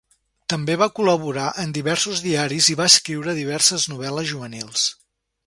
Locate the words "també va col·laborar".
0.51-1.49